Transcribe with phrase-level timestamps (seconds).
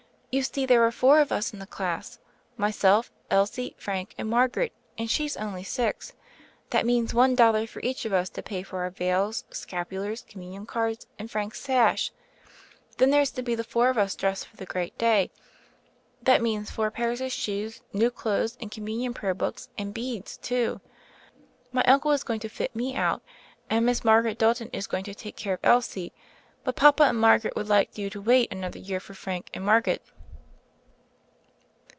[0.33, 2.17] You see there are four of us in the class;
[2.55, 6.13] myself, Elsie, Frank, and Margaret— and she's only six.
[6.69, 10.41] That means one dollar for each of us to pay for our veils, scapulars, Com
[10.41, 12.13] munion cards, and Frank's sash.
[12.95, 15.31] Then there's to be the four of us dressed for the great day.
[16.23, 20.79] That means four pairs of shoes, new clothes, and Communion prayer books and beads, too.
[21.73, 23.21] My uncle is going to fit me out,
[23.69, 26.13] and Miss Margaret Dalton is going to take care of Elsie,
[26.63, 29.65] but papa and mama would like you to wait an other year for Frank and
[29.65, 30.01] Margaret."